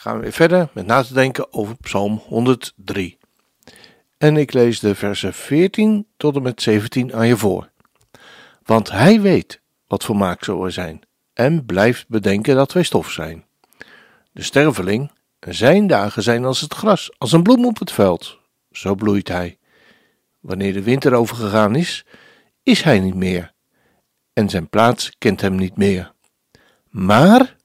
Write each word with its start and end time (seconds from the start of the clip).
gaan 0.00 0.16
we 0.16 0.22
weer 0.22 0.32
verder 0.32 0.68
met 0.72 0.86
na 0.86 1.02
te 1.02 1.14
denken 1.14 1.52
over 1.52 1.76
Psalm 1.76 2.22
103. 2.26 3.18
En 4.18 4.36
ik 4.36 4.52
lees 4.52 4.80
de 4.80 4.94
versen 4.94 5.34
14 5.34 6.06
tot 6.16 6.36
en 6.36 6.42
met 6.42 6.62
17 6.62 7.14
aan 7.14 7.26
je 7.26 7.36
voor. 7.36 7.70
Want 8.62 8.90
hij 8.90 9.20
weet 9.20 9.60
wat 9.86 10.04
voor 10.04 10.16
maak 10.16 10.46
er 10.46 10.72
zijn 10.72 11.00
en 11.32 11.66
blijft 11.66 12.08
bedenken 12.08 12.56
dat 12.56 12.72
wij 12.72 12.82
stof 12.82 13.10
zijn. 13.10 13.44
De 14.32 14.42
sterveling, 14.42 15.10
zijn 15.40 15.86
dagen 15.86 16.22
zijn 16.22 16.44
als 16.44 16.60
het 16.60 16.74
gras, 16.74 17.12
als 17.18 17.32
een 17.32 17.42
bloem 17.42 17.66
op 17.66 17.78
het 17.78 17.92
veld. 17.92 18.38
Zo 18.70 18.94
bloeit 18.94 19.28
hij. 19.28 19.58
Wanneer 20.40 20.72
de 20.72 20.82
winter 20.82 21.14
overgegaan 21.14 21.74
is, 21.74 22.04
is 22.62 22.82
hij 22.82 23.00
niet 23.00 23.14
meer. 23.14 23.52
En 24.32 24.48
zijn 24.48 24.68
plaats 24.68 25.14
kent 25.18 25.40
hem 25.40 25.54
niet 25.54 25.76
meer. 25.76 26.12
Maar 26.88 27.58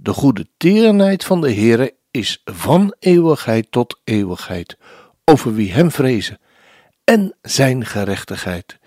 de 0.00 0.12
goede 0.12 0.48
tierenheid 0.56 1.24
van 1.24 1.40
de 1.40 1.54
Heere 1.54 1.94
is 2.10 2.40
van 2.44 2.94
eeuwigheid 2.98 3.70
tot 3.70 4.00
eeuwigheid 4.04 4.76
over 5.24 5.54
wie 5.54 5.72
hem 5.72 5.90
vrezen. 5.90 6.38
En 7.04 7.36
zijn 7.42 7.86
gerechtigheid 7.86 8.78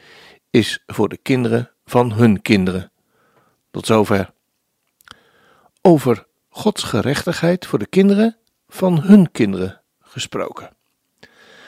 is 0.50 0.84
voor 0.88 1.10
de 1.10 1.18
kinderen 1.18 1.72
van 1.86 2.12
hun 2.12 2.42
kinderen. 2.42 2.92
Tot 3.72 3.86
zover. 3.86 4.34
Over 5.82 6.28
Gods 6.50 6.84
gerechtigheid 6.84 7.66
voor 7.66 7.80
de 7.80 7.88
kinderen 7.88 8.38
van 8.68 9.02
hun 9.02 9.32
kinderen 9.32 9.82
gesproken. 10.00 10.70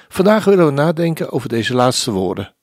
Vandaag 0.08 0.46
willen 0.46 0.66
we 0.66 0.72
nadenken 0.72 1.32
over 1.32 1.50
deze 1.50 1.74
laatste 1.74 2.12
woorden. 2.12 2.54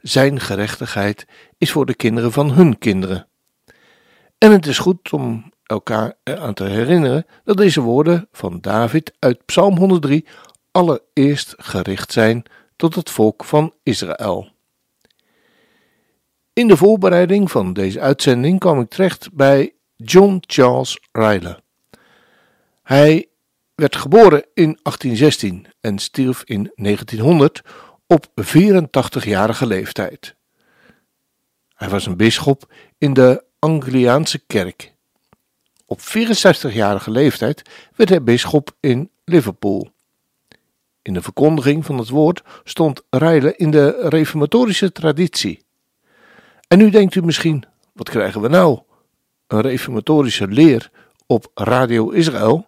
Zijn 0.00 0.40
gerechtigheid 0.40 1.26
is 1.58 1.72
voor 1.72 1.86
de 1.86 1.94
kinderen 1.94 2.32
van 2.32 2.52
hun 2.52 2.78
kinderen. 2.78 3.28
En 4.38 4.52
het 4.52 4.66
is 4.66 4.78
goed 4.78 5.12
om 5.12 5.54
elkaar 5.66 6.14
eraan 6.22 6.54
te 6.54 6.64
herinneren 6.64 7.26
dat 7.44 7.56
deze 7.56 7.80
woorden 7.80 8.28
van 8.32 8.60
David 8.60 9.12
uit 9.18 9.44
Psalm 9.44 9.76
103 9.76 10.26
allereerst 10.70 11.54
gericht 11.56 12.12
zijn 12.12 12.42
tot 12.76 12.94
het 12.94 13.10
volk 13.10 13.44
van 13.44 13.74
Israël. 13.82 14.48
In 16.52 16.68
de 16.68 16.76
voorbereiding 16.76 17.50
van 17.50 17.72
deze 17.72 18.00
uitzending 18.00 18.58
kwam 18.58 18.80
ik 18.80 18.88
terecht 18.88 19.32
bij 19.32 19.72
John 19.96 20.38
Charles 20.40 20.98
Riley. 21.12 21.58
Hij 22.82 23.28
werd 23.74 23.96
geboren 23.96 24.44
in 24.54 24.78
1816 24.82 25.66
en 25.80 25.98
stierf 25.98 26.42
in 26.44 26.72
1900 26.74 27.62
op 28.06 28.26
84-jarige 28.42 29.66
leeftijd. 29.66 30.34
Hij 31.74 31.88
was 31.88 32.06
een 32.06 32.16
bisschop 32.16 32.72
in 32.98 33.12
de 33.12 33.44
Angliaanse 33.58 34.38
kerk. 34.46 34.94
Op 35.86 36.00
64-jarige 36.00 37.10
leeftijd 37.10 37.62
werd 37.94 38.10
hij 38.10 38.22
bisschop 38.22 38.70
in 38.80 39.10
Liverpool. 39.24 39.90
In 41.02 41.14
de 41.14 41.22
verkondiging 41.22 41.84
van 41.84 41.98
het 41.98 42.08
woord 42.08 42.42
stond 42.64 43.02
Rijlen 43.10 43.56
in 43.56 43.70
de 43.70 44.08
reformatorische 44.08 44.92
traditie. 44.92 45.64
En 46.68 46.78
nu 46.78 46.90
denkt 46.90 47.14
u 47.14 47.22
misschien, 47.22 47.64
wat 47.92 48.08
krijgen 48.08 48.40
we 48.40 48.48
nou? 48.48 48.80
Een 49.46 49.60
reformatorische 49.60 50.46
leer 50.46 50.90
op 51.26 51.50
Radio 51.54 52.10
Israël? 52.10 52.66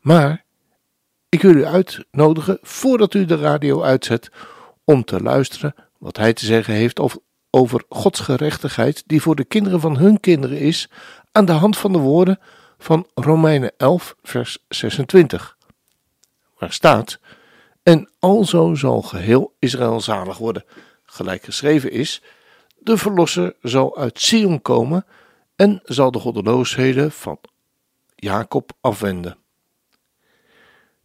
Maar 0.00 0.44
ik 1.28 1.42
wil 1.42 1.54
u 1.54 1.64
uitnodigen, 1.64 2.58
voordat 2.62 3.14
u 3.14 3.24
de 3.24 3.36
radio 3.36 3.82
uitzet, 3.82 4.30
om 4.84 5.04
te 5.04 5.20
luisteren 5.22 5.74
wat 5.98 6.16
hij 6.16 6.32
te 6.32 6.44
zeggen 6.44 6.74
heeft 6.74 7.00
over 7.50 7.84
Gods 7.88 8.20
gerechtigheid, 8.20 9.02
die 9.06 9.22
voor 9.22 9.36
de 9.36 9.44
kinderen 9.44 9.80
van 9.80 9.96
hun 9.96 10.20
kinderen 10.20 10.58
is, 10.58 10.90
aan 11.34 11.44
de 11.44 11.52
hand 11.52 11.76
van 11.76 11.92
de 11.92 11.98
woorden 11.98 12.38
van 12.78 13.06
Romeinen 13.14 13.72
11, 13.76 14.16
vers 14.22 14.58
26, 14.68 15.56
waar 16.58 16.72
staat: 16.72 17.18
En 17.82 18.10
alzo 18.18 18.74
zal 18.74 19.02
geheel 19.02 19.54
Israël 19.58 20.00
zalig 20.00 20.38
worden, 20.38 20.64
gelijk 21.04 21.42
geschreven 21.42 21.90
is: 21.90 22.22
De 22.78 22.96
verlosser 22.96 23.56
zal 23.62 23.96
uit 23.96 24.20
Sion 24.20 24.62
komen 24.62 25.06
en 25.56 25.80
zal 25.84 26.10
de 26.10 26.18
goddeloosheden 26.18 27.12
van 27.12 27.38
Jacob 28.14 28.72
afwenden. 28.80 29.36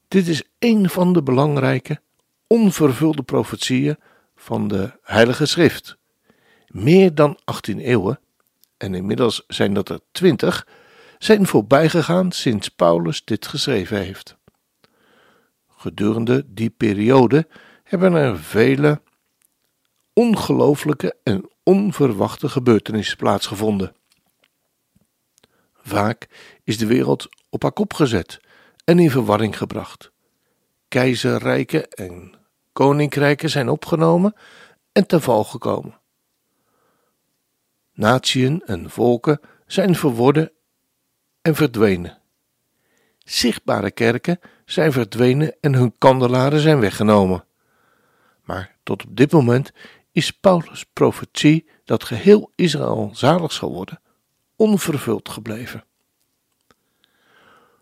Dit 0.07 0.28
is 0.28 0.44
een 0.59 0.90
van 0.90 1.13
de 1.13 1.23
belangrijke, 1.23 2.01
onvervulde 2.47 3.23
profetieën 3.23 3.97
van 4.35 4.67
de 4.67 4.91
Heilige 5.03 5.46
Schrift. 5.46 5.97
Meer 6.67 7.16
dan 7.16 7.38
18 7.44 7.79
eeuwen, 7.79 8.19
en 8.79 8.94
inmiddels 8.94 9.44
zijn 9.47 9.73
dat 9.73 9.90
er 9.90 10.00
20, 10.12 10.67
zijn 11.17 11.47
voorbijgegaan 11.47 12.31
sinds 12.31 12.69
Paulus 12.69 13.25
dit 13.25 13.47
geschreven 13.47 13.97
heeft. 13.97 14.38
Gedurende 15.67 16.44
die 16.47 16.69
periode 16.69 17.47
hebben 17.84 18.13
er 18.13 18.40
vele 18.40 19.01
ongelooflijke 20.13 21.16
en 21.23 21.50
onverwachte 21.63 22.50
gebeurtenissen 22.50 23.17
plaatsgevonden. 23.17 23.95
Vaak 25.73 26.28
is 26.63 26.78
de 26.78 26.85
wereld 26.85 27.29
op 27.50 27.61
haar 27.61 27.72
kop 27.72 27.94
gezet 27.94 28.40
en 28.84 29.00
in 29.00 29.11
verwarring 29.11 29.57
gebracht. 29.57 30.11
Keizerrijken 30.88 31.90
en 31.90 32.34
koninkrijken 32.73 33.50
zijn 33.50 33.69
opgenomen 33.69 34.34
en 34.91 35.07
ten 35.07 35.22
val 35.22 35.44
gekomen. 35.44 35.98
Natieën 37.99 38.61
en 38.65 38.89
volken 38.89 39.39
zijn 39.65 39.95
verworden 39.95 40.51
en 41.41 41.55
verdwenen. 41.55 42.17
Zichtbare 43.17 43.91
kerken 43.91 44.39
zijn 44.65 44.91
verdwenen 44.91 45.55
en 45.61 45.73
hun 45.73 45.97
kandelaren 45.97 46.59
zijn 46.59 46.79
weggenomen. 46.79 47.45
Maar 48.43 48.75
tot 48.83 49.03
op 49.03 49.17
dit 49.17 49.31
moment 49.31 49.71
is 50.11 50.31
Paulus' 50.31 50.85
profetie 50.93 51.69
dat 51.85 52.03
geheel 52.03 52.51
Israël 52.55 53.09
zalig 53.13 53.51
zal 53.51 53.71
worden, 53.71 54.01
onvervuld 54.55 55.29
gebleven. 55.29 55.83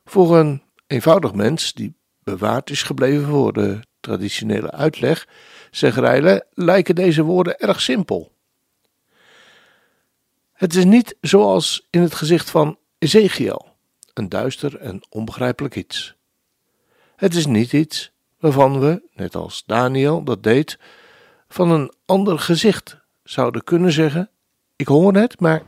Voor 0.05 0.37
een 0.37 0.63
eenvoudig 0.87 1.33
mens 1.33 1.73
die 1.73 1.95
bewaard 2.23 2.69
is 2.69 2.83
gebleven 2.83 3.27
voor 3.27 3.53
de 3.53 3.79
traditionele 3.99 4.71
uitleg, 4.71 5.27
zegt 5.71 5.97
Rijlen, 5.97 6.45
lijken 6.53 6.95
deze 6.95 7.23
woorden 7.23 7.59
erg 7.59 7.81
simpel. 7.81 8.35
Het 10.57 10.75
is 10.75 10.85
niet 10.85 11.15
zoals 11.21 11.87
in 11.89 12.01
het 12.01 12.15
gezicht 12.15 12.49
van 12.49 12.77
Ezekiel, 12.97 13.65
een 14.13 14.29
duister 14.29 14.79
en 14.79 15.01
onbegrijpelijk 15.09 15.75
iets. 15.75 16.15
Het 17.15 17.35
is 17.35 17.45
niet 17.45 17.73
iets 17.73 18.11
waarvan 18.39 18.79
we, 18.79 19.01
net 19.13 19.35
als 19.35 19.63
Daniel 19.65 20.23
dat 20.23 20.43
deed, 20.43 20.79
van 21.47 21.71
een 21.71 21.93
ander 22.05 22.39
gezicht 22.39 22.97
zouden 23.23 23.63
kunnen 23.63 23.91
zeggen: 23.91 24.29
Ik 24.75 24.87
hoor 24.87 25.13
het, 25.13 25.39
maar 25.39 25.63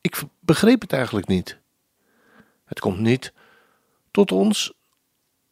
ik 0.00 0.22
begreep 0.40 0.80
het 0.80 0.92
eigenlijk 0.92 1.26
niet. 1.26 1.58
Het 2.64 2.80
komt 2.80 2.98
niet 2.98 3.32
tot 4.10 4.32
ons 4.32 4.72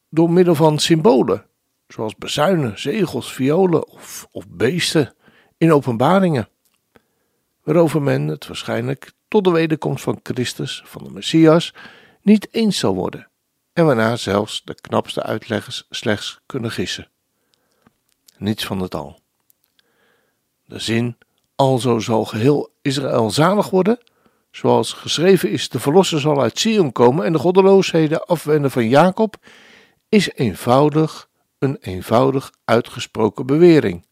door 0.09 0.31
middel 0.31 0.55
van 0.55 0.79
symbolen, 0.79 1.47
zoals 1.89 2.17
bezuinen, 2.17 2.79
zegels, 2.79 3.33
violen 3.33 3.89
of, 3.89 4.29
of 4.31 4.49
beesten 4.49 5.15
in 5.57 5.73
openbaringen, 5.73 6.49
waarover 7.63 8.03
men 8.03 8.27
het 8.27 8.47
waarschijnlijk 8.47 9.13
tot 9.29 9.45
de 9.45 9.51
wederkomst 9.51 10.03
van 10.03 10.21
Christus, 10.23 10.83
van 10.85 11.05
de 11.05 11.11
Messias, 11.11 11.75
niet 12.23 12.49
eens 12.51 12.79
zal 12.79 12.95
worden 12.95 13.29
en 13.73 13.87
waarna 13.87 14.17
zelfs 14.17 14.63
de 14.65 14.75
knapste 14.75 15.23
uitleggers 15.23 15.87
slechts 15.91 16.41
kunnen 16.47 16.71
gissen. 16.71 17.09
Niets 18.39 18.67
van 18.67 18.81
het 18.81 18.95
al. 18.95 19.21
De 20.65 20.79
zin, 20.79 21.17
alzo 21.55 21.99
zal 21.99 22.25
geheel 22.25 22.73
Israël 22.83 23.31
zalig 23.31 23.71
worden, 23.71 23.99
zoals 24.51 24.93
geschreven 24.93 25.51
is, 25.51 25.69
de 25.69 25.81
verlosser 25.81 26.21
zal 26.21 26.43
uit 26.43 26.59
Sion 26.59 26.93
komen 26.93 27.25
en 27.25 27.33
de 27.33 27.39
goddeloosheden 27.39 28.27
afwenden 28.27 28.71
van 28.71 28.89
Jacob, 28.89 29.37
is 30.09 30.33
eenvoudig 30.35 31.29
een 31.59 31.77
eenvoudig 31.81 32.53
uitgesproken 32.65 33.47
bewering. 33.47 34.07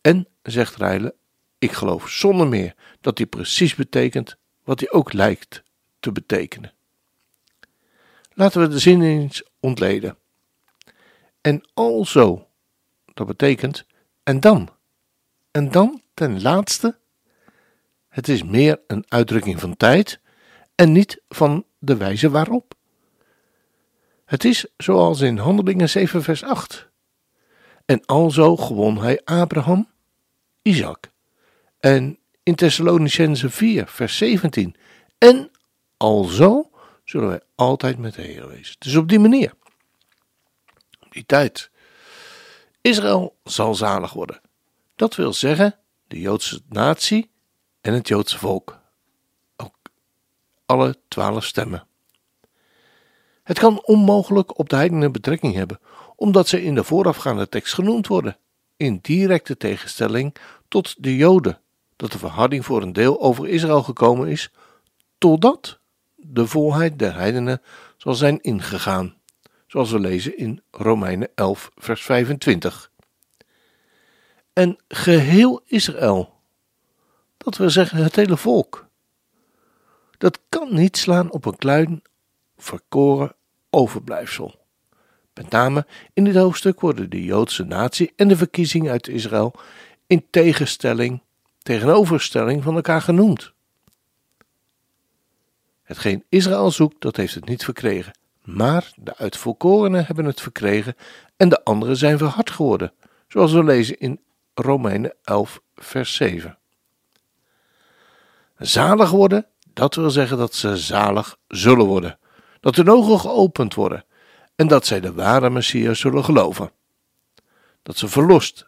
En, 0.00 0.28
zegt 0.42 0.76
Rijlen, 0.76 1.14
ik 1.58 1.72
geloof 1.72 2.08
zonder 2.08 2.48
meer 2.48 2.74
dat 3.00 3.18
hij 3.18 3.26
precies 3.26 3.74
betekent 3.74 4.36
wat 4.64 4.80
hij 4.80 4.90
ook 4.90 5.12
lijkt 5.12 5.62
te 6.00 6.12
betekenen. 6.12 6.72
Laten 8.32 8.60
we 8.60 8.68
de 8.68 8.78
zin 8.78 9.02
eens 9.02 9.42
ontleden. 9.60 10.18
En 11.40 11.68
alzo, 11.74 12.48
dat 13.14 13.26
betekent 13.26 13.86
en 14.22 14.40
dan. 14.40 14.68
En 15.50 15.70
dan 15.70 16.02
ten 16.14 16.42
laatste, 16.42 16.98
het 18.08 18.28
is 18.28 18.42
meer 18.42 18.80
een 18.86 19.04
uitdrukking 19.08 19.60
van 19.60 19.76
tijd 19.76 20.20
en 20.74 20.92
niet 20.92 21.22
van 21.28 21.64
de 21.78 21.96
wijze 21.96 22.30
waarop. 22.30 22.74
Het 24.24 24.44
is 24.44 24.66
zoals 24.76 25.20
in 25.20 25.38
Handelingen 25.38 25.88
7 25.88 26.22
vers 26.22 26.42
8. 26.42 26.88
En 27.84 28.04
alzo 28.06 28.56
gewon 28.56 28.98
hij 28.98 29.20
Abraham, 29.24 29.88
Isaac. 30.62 31.10
En 31.80 32.18
in 32.42 32.54
Thessalonicense 32.54 33.50
4 33.50 33.88
vers 33.88 34.16
17. 34.16 34.76
En 35.18 35.50
alzo 35.96 36.70
zullen 37.04 37.28
wij 37.28 37.40
altijd 37.54 37.98
met 37.98 38.14
de 38.14 38.22
Heer 38.22 38.48
wezen. 38.48 38.76
Dus 38.78 38.96
op 38.96 39.08
die 39.08 39.18
manier. 39.18 39.52
Op 41.00 41.12
die 41.12 41.26
tijd. 41.26 41.70
Israël 42.80 43.36
zal 43.44 43.74
zalig 43.74 44.12
worden. 44.12 44.40
Dat 44.96 45.14
wil 45.14 45.32
zeggen 45.32 45.78
de 46.06 46.20
Joodse 46.20 46.60
natie 46.68 47.30
en 47.80 47.92
het 47.92 48.08
Joodse 48.08 48.38
volk. 48.38 48.80
Ook 49.56 49.76
alle 50.66 50.96
twaalf 51.08 51.44
stemmen. 51.44 51.86
Het 53.42 53.58
kan 53.58 53.82
onmogelijk 53.84 54.58
op 54.58 54.68
de 54.68 54.76
heidenen 54.76 55.12
betrekking 55.12 55.54
hebben, 55.54 55.80
omdat 56.16 56.48
ze 56.48 56.62
in 56.62 56.74
de 56.74 56.84
voorafgaande 56.84 57.48
tekst 57.48 57.74
genoemd 57.74 58.06
worden, 58.06 58.36
in 58.76 58.98
directe 59.02 59.56
tegenstelling 59.56 60.36
tot 60.68 60.94
de 60.98 61.16
Joden, 61.16 61.60
dat 61.98 62.12
de 62.12 62.18
verharding 62.18 62.64
voor 62.64 62.82
een 62.82 62.92
deel 62.92 63.20
over 63.20 63.48
Israël 63.48 63.82
gekomen 63.82 64.28
is, 64.28 64.50
totdat 65.18 65.78
de 66.14 66.46
volheid 66.46 66.98
der 66.98 67.14
heidenen 67.14 67.62
zal 67.96 68.14
zijn 68.14 68.40
ingegaan, 68.40 69.14
zoals 69.66 69.90
we 69.90 69.98
lezen 69.98 70.36
in 70.36 70.62
Romeinen 70.70 71.28
11, 71.34 71.70
vers 71.76 72.02
25. 72.02 72.90
En 74.52 74.78
geheel 74.88 75.60
Israël, 75.64 76.34
dat 77.36 77.56
wil 77.56 77.70
zeggen 77.70 78.02
het 78.02 78.16
hele 78.16 78.36
volk, 78.36 78.86
dat 80.18 80.40
kan 80.48 80.74
niet 80.74 80.96
slaan 80.96 81.30
op 81.30 81.44
een 81.44 81.56
klein, 81.56 82.02
verkoren 82.56 83.34
overblijfsel. 83.70 84.66
Met 85.34 85.50
name 85.50 85.86
in 86.12 86.24
dit 86.24 86.34
hoofdstuk 86.36 86.80
worden 86.80 87.10
de 87.10 87.24
Joodse 87.24 87.64
natie 87.64 88.12
en 88.16 88.28
de 88.28 88.36
verkiezing 88.36 88.88
uit 88.88 89.08
Israël 89.08 89.54
in 90.06 90.26
tegenstelling, 90.30 91.22
tegenoverstelling 91.68 92.62
van 92.62 92.74
elkaar 92.74 93.02
genoemd. 93.02 93.52
Hetgeen 95.82 96.24
Israël 96.28 96.70
zoekt, 96.70 97.00
dat 97.00 97.16
heeft 97.16 97.34
het 97.34 97.48
niet 97.48 97.64
verkregen. 97.64 98.12
Maar 98.42 98.92
de 98.96 99.16
uitvolkorenen 99.16 100.06
hebben 100.06 100.24
het 100.24 100.40
verkregen 100.40 100.96
en 101.36 101.48
de 101.48 101.64
anderen 101.64 101.96
zijn 101.96 102.18
verhard 102.18 102.50
geworden, 102.50 102.92
zoals 103.28 103.52
we 103.52 103.64
lezen 103.64 103.98
in 103.98 104.20
Romeinen 104.54 105.14
11, 105.22 105.60
vers 105.74 106.14
7. 106.14 106.58
Zalig 108.58 109.10
worden, 109.10 109.46
dat 109.72 109.94
wil 109.94 110.10
zeggen 110.10 110.38
dat 110.38 110.54
ze 110.54 110.76
zalig 110.76 111.36
zullen 111.48 111.86
worden, 111.86 112.18
dat 112.60 112.76
hun 112.76 112.90
ogen 112.90 113.20
geopend 113.20 113.74
worden 113.74 114.04
en 114.54 114.66
dat 114.68 114.86
zij 114.86 115.00
de 115.00 115.12
ware 115.12 115.50
Messias 115.50 116.00
zullen 116.00 116.24
geloven. 116.24 116.70
Dat 117.82 117.96
ze 117.96 118.08
verlost 118.08 118.67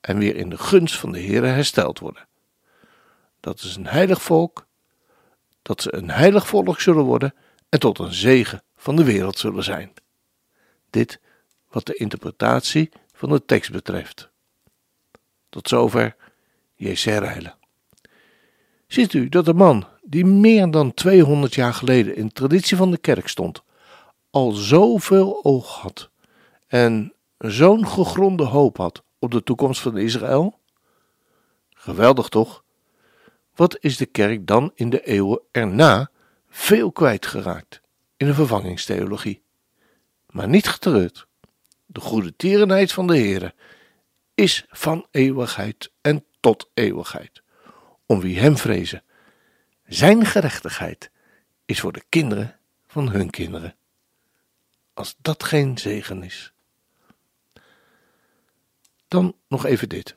en 0.00 0.18
weer 0.18 0.36
in 0.36 0.48
de 0.48 0.58
gunst 0.58 0.96
van 0.96 1.12
de 1.12 1.20
Heere 1.20 1.46
hersteld 1.46 1.98
worden. 1.98 2.26
Dat 3.40 3.58
is 3.58 3.76
een 3.76 3.86
heilig 3.86 4.22
volk 4.22 4.66
dat 5.62 5.82
ze 5.82 5.94
een 5.94 6.10
heilig 6.10 6.46
volk 6.46 6.80
zullen 6.80 7.04
worden 7.04 7.34
en 7.68 7.80
tot 7.80 7.98
een 7.98 8.12
zegen 8.12 8.62
van 8.76 8.96
de 8.96 9.04
wereld 9.04 9.38
zullen 9.38 9.64
zijn. 9.64 9.92
Dit 10.90 11.20
wat 11.70 11.86
de 11.86 11.94
interpretatie 11.94 12.90
van 13.12 13.28
de 13.28 13.44
tekst 13.44 13.70
betreft. 13.70 14.30
Tot 15.48 15.68
zover 15.68 16.16
Jezereilen. 16.74 17.56
Ziet 18.86 19.12
u 19.12 19.28
dat 19.28 19.44
de 19.44 19.54
man 19.54 19.86
die 20.02 20.24
meer 20.24 20.70
dan 20.70 20.94
200 20.94 21.54
jaar 21.54 21.74
geleden 21.74 22.16
in 22.16 22.26
de 22.26 22.32
traditie 22.32 22.76
van 22.76 22.90
de 22.90 22.98
kerk 22.98 23.28
stond, 23.28 23.62
al 24.30 24.52
zoveel 24.52 25.44
oog 25.44 25.80
had 25.80 26.10
en 26.66 27.14
zo'n 27.38 27.86
gegronde 27.86 28.44
hoop 28.44 28.76
had 28.76 29.02
op 29.18 29.30
de 29.30 29.42
toekomst 29.42 29.80
van 29.80 29.96
Israël? 29.96 30.60
Geweldig 31.70 32.28
toch? 32.28 32.64
Wat 33.54 33.76
is 33.80 33.96
de 33.96 34.06
kerk 34.06 34.46
dan 34.46 34.72
in 34.74 34.90
de 34.90 35.04
eeuwen 35.04 35.40
erna 35.50 36.10
veel 36.48 36.92
kwijtgeraakt 36.92 37.80
in 38.16 38.26
de 38.26 38.34
vervangingstheologie? 38.34 39.42
Maar 40.26 40.48
niet 40.48 40.68
getreurd. 40.68 41.26
De 41.86 42.00
goede 42.00 42.36
tierenheid 42.36 42.92
van 42.92 43.06
de 43.06 43.16
Heere 43.16 43.54
is 44.34 44.66
van 44.68 45.06
eeuwigheid 45.10 45.92
en 46.00 46.24
tot 46.40 46.70
eeuwigheid. 46.74 47.42
Om 48.06 48.20
wie 48.20 48.38
hem 48.38 48.56
vrezen. 48.56 49.02
Zijn 49.86 50.26
gerechtigheid 50.26 51.10
is 51.64 51.80
voor 51.80 51.92
de 51.92 52.02
kinderen 52.08 52.58
van 52.86 53.10
hun 53.10 53.30
kinderen. 53.30 53.76
Als 54.94 55.16
dat 55.20 55.44
geen 55.44 55.78
zegen 55.78 56.22
is. 56.22 56.52
Dan 59.08 59.34
nog 59.48 59.66
even 59.66 59.88
dit. 59.88 60.16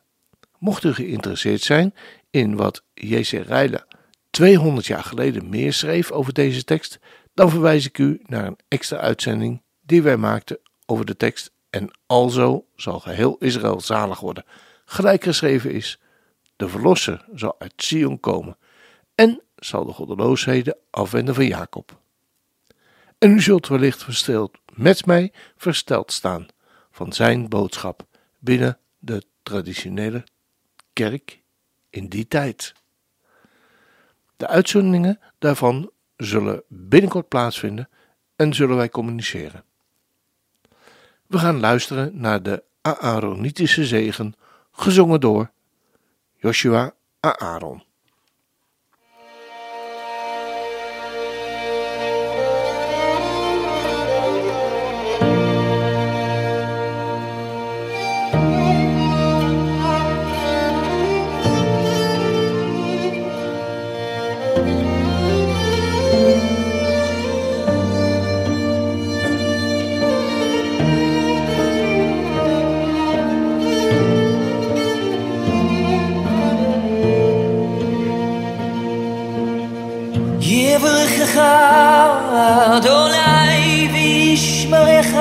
Mocht 0.57 0.83
u 0.83 0.93
geïnteresseerd 0.93 1.61
zijn 1.61 1.93
in 2.29 2.55
wat 2.55 2.83
J.C. 2.93 3.29
Rijle 3.29 3.85
200 4.29 4.85
jaar 4.85 5.03
geleden 5.03 5.49
meer 5.49 5.73
schreef 5.73 6.11
over 6.11 6.33
deze 6.33 6.63
tekst, 6.63 6.99
dan 7.33 7.49
verwijs 7.49 7.85
ik 7.85 7.97
u 7.97 8.21
naar 8.25 8.45
een 8.45 8.59
extra 8.67 8.97
uitzending 8.97 9.61
die 9.81 10.01
wij 10.01 10.17
maakten 10.17 10.59
over 10.85 11.05
de 11.05 11.17
tekst 11.17 11.51
en 11.69 11.91
alzo 12.05 12.65
zal 12.75 12.99
geheel 12.99 13.37
Israël 13.39 13.81
zalig 13.81 14.19
worden. 14.19 14.45
Gelijk 14.85 15.23
geschreven 15.23 15.71
is, 15.71 15.99
de 16.55 16.69
verlosser 16.69 17.25
zal 17.33 17.55
uit 17.59 17.73
Sion 17.75 18.19
komen 18.19 18.57
en 19.15 19.41
zal 19.55 19.85
de 19.85 19.91
goddeloosheden 19.91 20.77
afwenden 20.89 21.35
van 21.35 21.45
Jacob. 21.45 21.99
En 23.17 23.31
u 23.31 23.41
zult 23.41 23.67
wellicht 23.67 24.03
versteld 24.03 24.57
met 24.73 25.05
mij 25.05 25.31
versteld 25.57 26.11
staan 26.11 26.47
van 26.91 27.13
zijn 27.13 27.49
boodschap 27.49 28.05
binnen 28.39 28.77
de 29.01 29.23
traditionele 29.43 30.23
kerk 30.93 31.41
in 31.89 32.07
die 32.07 32.27
tijd. 32.27 32.73
De 34.37 34.47
uitzendingen 34.47 35.19
daarvan 35.39 35.91
zullen 36.17 36.63
binnenkort 36.67 37.27
plaatsvinden 37.27 37.89
en 38.35 38.53
zullen 38.53 38.75
wij 38.75 38.89
communiceren. 38.89 39.63
We 41.27 41.37
gaan 41.37 41.59
luisteren 41.59 42.19
naar 42.19 42.43
de 42.43 42.63
Aaronitische 42.81 43.85
zegen, 43.85 44.33
gezongen 44.71 45.19
door 45.19 45.51
Joshua 46.35 46.93
Aaron. 47.19 47.83
וישמרך 84.70 85.16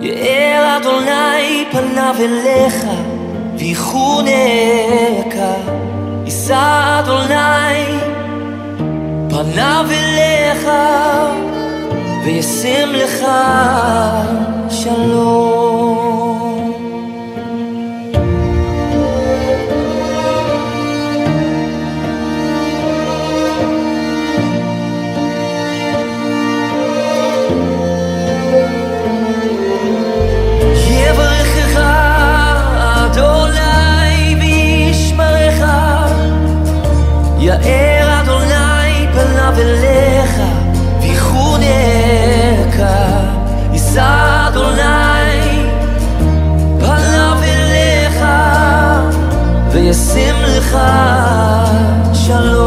יאר 0.00 0.76
אדוני 0.76 1.64
פניו 1.72 2.14
אליך 2.20 2.84
ויחונך 3.58 5.34
יישא 6.24 7.00
אדוני 7.00 7.98
פניו 9.30 9.86
אליך 9.90 10.68
וישם 12.24 12.88
לך 12.92 13.26
שלום 14.70 15.75
ישים 49.89 50.35
לך 50.41 50.77
שלום 52.13 52.66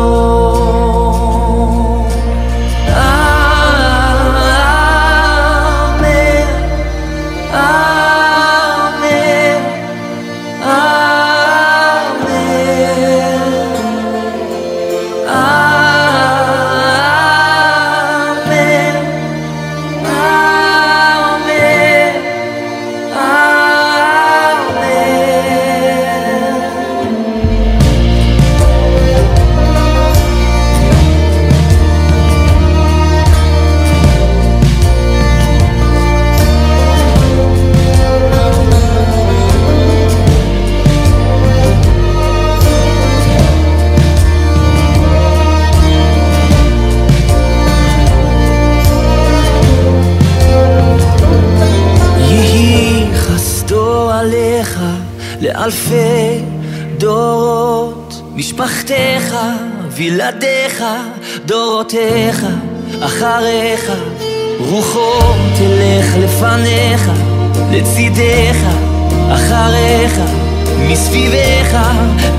לאלפי 55.51 56.41
דורות, 56.99 58.23
משפחתך, 58.35 59.37
וילדיך, 59.91 60.85
דורותיך, 61.47 62.47
אחריך, 63.01 63.93
רוחו 64.59 65.21
תלך 65.57 66.17
לפניך, 66.19 67.11
לצידך, 67.73 68.59
אחריך, 69.33 70.21
מסביבך, 70.79 71.79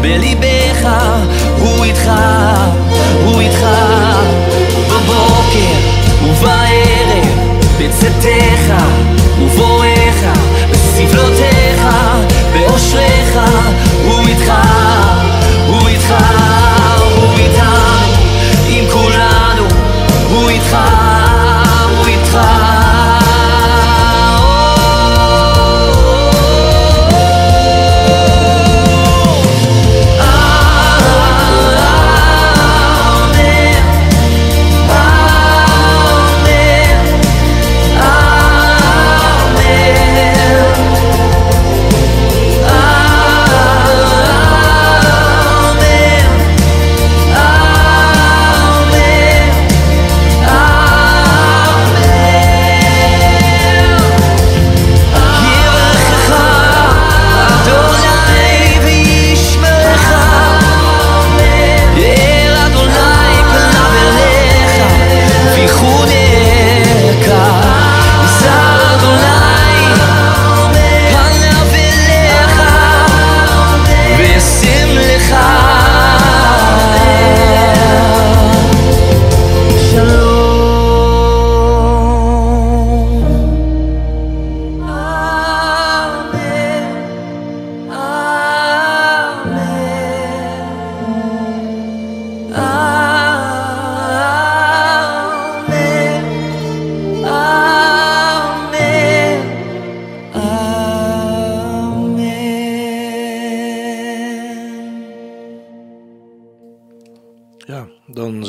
בליבך, 0.01 0.89
הוא 1.59 1.83
איתך, 1.85 2.11
הוא 3.25 3.41
איתך, 3.41 3.65
בבוקר 4.89 5.20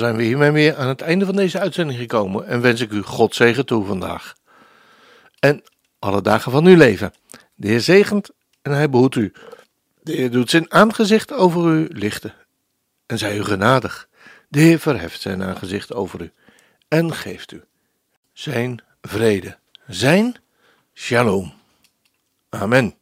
zijn 0.02 0.16
we 0.16 0.22
hiermee 0.22 0.50
weer 0.50 0.76
aan 0.76 0.88
het 0.88 1.00
einde 1.00 1.24
van 1.24 1.36
deze 1.36 1.58
uitzending 1.58 1.98
gekomen 1.98 2.46
en 2.46 2.60
wens 2.60 2.80
ik 2.80 2.90
u 2.90 3.02
God 3.02 3.34
zegen 3.34 3.66
toe 3.66 3.84
vandaag. 3.84 4.34
En 5.38 5.62
alle 5.98 6.22
dagen 6.22 6.52
van 6.52 6.66
uw 6.66 6.76
leven. 6.76 7.12
De 7.54 7.68
Heer 7.68 7.80
zegent 7.80 8.30
en 8.62 8.72
hij 8.72 8.90
behoedt 8.90 9.14
u. 9.14 9.32
De 10.02 10.12
Heer 10.12 10.30
doet 10.30 10.50
zijn 10.50 10.72
aangezicht 10.72 11.32
over 11.32 11.72
u 11.72 11.88
lichten 11.90 12.34
en 13.06 13.18
zij 13.18 13.36
u 13.36 13.44
genadig. 13.44 14.08
De 14.48 14.60
Heer 14.60 14.78
verheft 14.78 15.20
zijn 15.20 15.42
aangezicht 15.42 15.92
over 15.94 16.20
u 16.20 16.32
en 16.88 17.14
geeft 17.14 17.52
u 17.52 17.64
zijn 18.32 18.82
vrede, 19.02 19.58
zijn 19.86 20.36
shalom. 20.94 21.52
Amen. 22.48 23.01